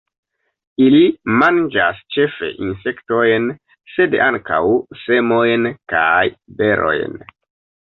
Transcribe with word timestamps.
Ili 0.85 1.01
manĝas 1.43 1.99
ĉefe 2.15 2.49
insektojn, 2.69 3.47
sed 3.97 4.17
ankaŭ 4.29 4.63
semojn 5.05 5.71
kaj 5.97 6.27
berojn. 6.65 7.25